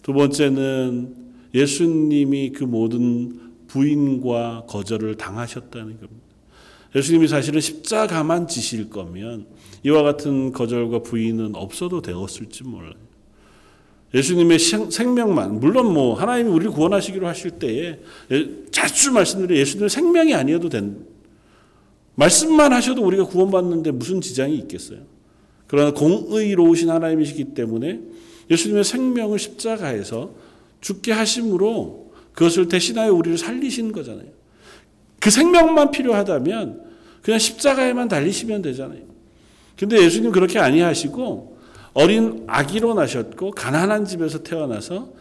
[0.03, 6.29] 두 번째는 예수님이 그 모든 부인과 거절을 당하셨다는 겁니다.
[6.95, 9.45] 예수님이 사실은 십자가만 지실 거면
[9.83, 12.93] 이와 같은 거절과 부인은 없어도 되었을지 몰라요.
[14.13, 17.99] 예수님의 생명만 물론 뭐 하나님이 우리를 구원하시기로 하실 때에
[18.71, 21.05] 자주 말씀드려 예수님의 생명이 아니어도 된
[22.15, 24.99] 말씀만 하셔도 우리가 구원받는데 무슨 지장이 있겠어요.
[25.67, 28.01] 그러나 공의로우신 하나님이시기 때문에
[28.49, 30.33] 예수님의 생명을 십자가에서
[30.81, 34.27] 죽게 하심으로 그것을 대신하여 우리를 살리신 거잖아요.
[35.19, 36.89] 그 생명만 필요하다면
[37.21, 39.01] 그냥 십자가에만 달리시면 되잖아요.
[39.77, 41.57] 근데 예수님 그렇게 아니하시고
[41.93, 45.13] 어린 아기로 나셨고 가난한 집에서 태어나서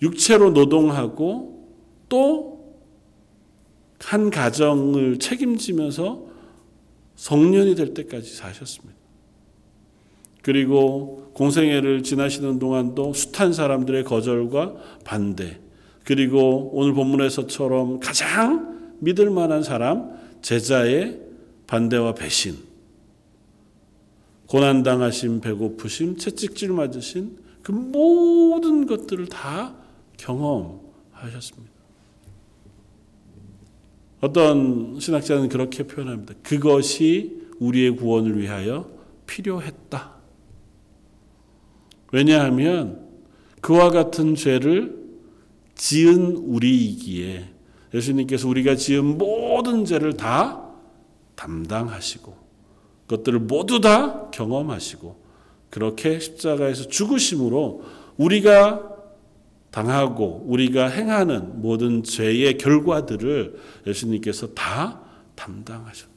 [0.00, 1.68] 육체로 노동하고
[2.08, 2.52] 또
[4.04, 6.26] 한 가정을 책임지면서
[7.16, 8.98] 성년이 될 때까지 사셨습니다.
[10.42, 15.58] 그리고 공생애를 지나시는 동안도 숱한 사람들의 거절과 반대,
[16.04, 21.20] 그리고 오늘 본문에서처럼 가장 믿을 만한 사람, 제자의
[21.66, 22.58] 반대와 배신,
[24.46, 29.74] 고난 당하심, 배고프심, 채찍질 맞으신 그 모든 것들을 다
[30.18, 31.72] 경험하셨습니다.
[34.20, 36.34] 어떤 신학자는 그렇게 표현합니다.
[36.44, 38.88] 그것이 우리의 구원을 위하여
[39.26, 40.21] 필요했다.
[42.12, 43.08] 왜냐하면
[43.60, 45.02] 그와 같은 죄를
[45.74, 47.48] 지은 우리이기에
[47.94, 50.70] 예수님께서 우리가 지은 모든 죄를 다
[51.34, 52.36] 담당하시고
[53.06, 55.22] 그것들을 모두 다 경험하시고
[55.70, 57.82] 그렇게 십자가에서 죽으심으로
[58.16, 58.92] 우리가
[59.70, 65.00] 당하고 우리가 행하는 모든 죄의 결과들을 예수님께서 다
[65.34, 66.12] 담당하셨다.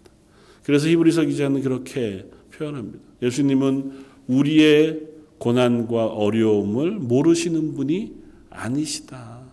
[0.63, 2.99] 그래서 히브리서 기자는 그렇게 표현합니다.
[3.21, 8.13] 예수님은 우리의 고난과 어려움을 모르시는 분이
[8.49, 9.45] 아니시다.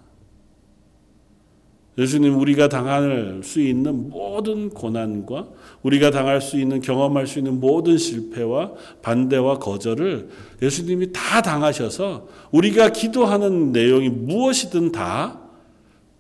[1.99, 5.49] 예수님 우리가 당할 수 있는 모든 고난과
[5.83, 8.73] 우리가 당할 수 있는 경험할 수 있는 모든 실패와
[9.03, 10.31] 반대와 거절을
[10.63, 15.43] 예수님이 다 당하셔서 우리가 기도하는 내용이 무엇이든 다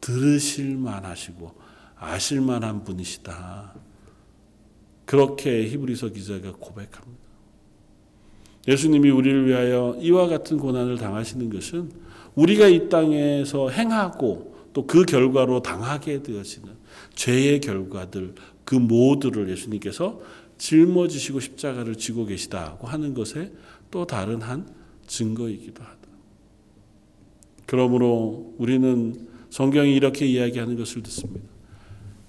[0.02, 1.52] 들으실 만하시고
[1.96, 3.74] 아실 만한 분이시다.
[5.06, 7.31] 그렇게 히브리서 기자가 고백합니다.
[8.68, 11.90] 예수님이 우리를 위하여 이와 같은 고난을 당하시는 것은
[12.34, 16.70] 우리가 이 땅에서 행하고 또 그 결과로 당하게 되어지는
[17.14, 18.34] 죄의 결과들
[18.64, 20.20] 그 모두를 예수님께서
[20.58, 23.52] 짊어지시고 십자가를 지고 계시다고 하는 것에
[23.90, 24.66] 또 다른 한
[25.06, 25.96] 증거이기도 하다.
[27.66, 31.46] 그러므로 우리는 성경이 이렇게 이야기하는 것을 듣습니다.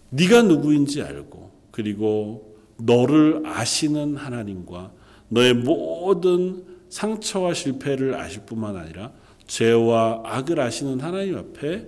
[0.09, 4.91] 네가 누구인지 알고 그리고 너를 아시는 하나님과
[5.33, 9.11] 너의 모든 상처와 실패를 아실 뿐만 아니라
[9.47, 11.87] 죄와 악을 아시는 하나님 앞에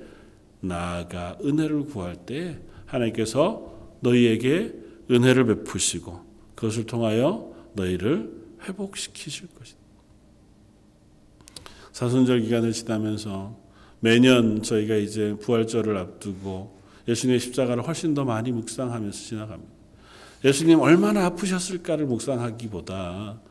[0.62, 4.74] 나아가 은혜를 구할 때 하나님께서 너희에게
[5.12, 6.22] 은혜를 베푸시고
[6.56, 8.34] 그것을 통하여 너희를
[8.64, 9.80] 회복시키실 것이다.
[11.91, 13.56] 사순절 기간을 지나면서
[14.00, 19.75] 매년 저희가 이제 부활절을 앞두고 예수님의 십자가를 훨씬 더 많이 묵상하면서 지나갑니다.
[20.46, 23.41] 예수님 얼마나 아프셨을까를 묵상하기보다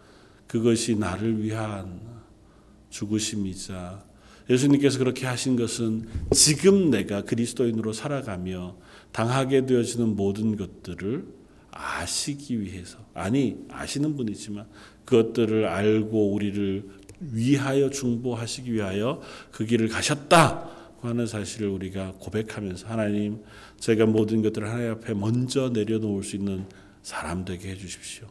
[0.46, 2.00] 그것이 나를 위한
[2.88, 4.04] 죽으심이자
[4.48, 8.76] 예수님께서 그렇게 하신 것은 지금 내가 그리스도인으로 살아가며
[9.10, 11.26] 당하게 되어지는 모든 것들을
[11.72, 14.66] 아시기 위해서 아니 아시는 분이지만
[15.04, 16.88] 그것들을 알고 우리를
[17.32, 19.20] 위하여 중보하시기 위하여
[19.50, 20.70] 그 길을 가셨다
[21.00, 23.42] 하는 사실을 우리가 고백하면서 하나님
[23.80, 26.66] 제가 모든 것들을 하나님 앞에 먼저 내려놓을 수 있는
[27.04, 28.26] 사람 되게 해주십시오.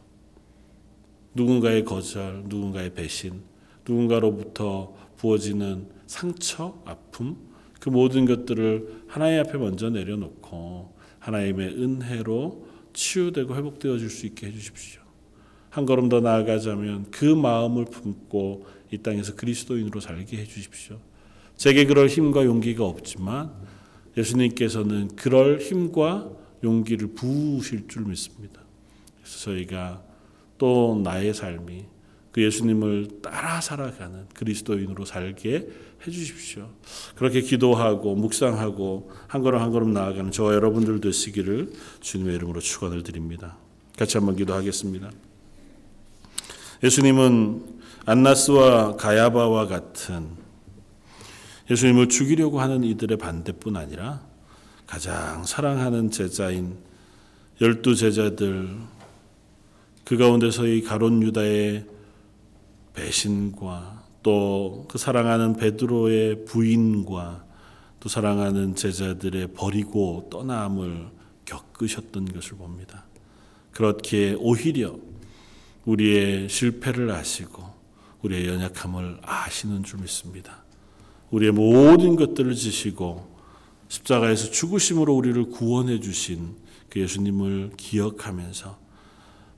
[1.34, 3.42] 누군가의 거절, 누군가의 배신,
[3.86, 7.36] 누군가로부터 부어지는 상처, 아픔,
[7.78, 15.02] 그 모든 것들을 하나님 앞에 먼저 내려놓고 하나님의 은혜로 치유되고 회복되어질 수 있게 해주십시오.
[15.70, 20.98] 한 걸음 더 나아가자면 그 마음을 품고 이 땅에서 그리스도인으로 살게 해주십시오.
[21.56, 23.52] 제게 그럴 힘과 용기가 없지만
[24.16, 26.30] 예수님께서는 그럴 힘과
[26.64, 28.63] 용기를 부으실 줄 믿습니다.
[29.24, 30.02] 그래서 저희가
[30.58, 31.86] 또 나의 삶이
[32.30, 35.66] 그 예수님을 따라 살아가는 그리스도인으로 살게
[36.06, 36.68] 해주십시오.
[37.14, 43.56] 그렇게 기도하고 묵상하고 한 걸음 한 걸음 나아가는 저와 여러분들 되시기를 주님의 이름으로 축원을 드립니다.
[43.96, 45.10] 같이 한번 기도하겠습니다.
[46.82, 47.64] 예수님은
[48.04, 50.28] 안나스와 가야바와 같은
[51.70, 54.20] 예수님을 죽이려고 하는 이들의 반대뿐 아니라
[54.86, 56.76] 가장 사랑하는 제자인
[57.60, 58.76] 열두 제자들
[60.04, 61.86] 그 가운데서 이 가론 유다의
[62.94, 67.44] 배신과 또 그 사랑하는 베드로의 부인과
[68.00, 71.08] 또 사랑하는 제자들의 버리고 떠남을
[71.44, 73.04] 겪으셨던 것을 봅니다.
[73.72, 74.96] 그렇게 오히려
[75.84, 77.62] 우리의 실패를 아시고
[78.22, 80.62] 우리의 연약함을 아시는 줄 믿습니다.
[81.30, 83.34] 우리의 모든 것들을 지시고
[83.88, 86.54] 십자가에서 죽으심으로 우리를 구원해 주신
[86.88, 88.78] 그 예수님을 기억하면서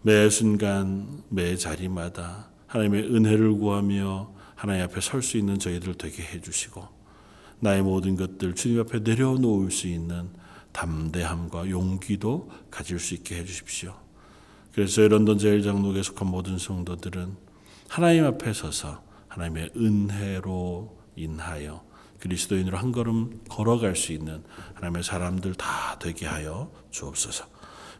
[0.06, 6.40] 매 순간 매 자리마다 하나님의 은혜를 구하며 하나님 앞에 설 수 있는 저희들 되게 해
[6.40, 6.86] 주시고
[7.58, 10.30] 나의 모든 것들 주님 앞에 내려놓을 수 있는
[10.70, 13.96] 담대함과 용기도 가질 수 있게 해 주십시오.
[14.72, 17.36] 그래서 런던 제일장로에 속한 모든 성도들은
[17.88, 21.84] 하나님 앞에 서서 하나님의 은혜로 인하여
[22.20, 24.44] 그리스도인으로 한 걸음 걸어갈 수 있는
[24.74, 27.55] 하나님의 사람들 다 되게 하여 주옵소서.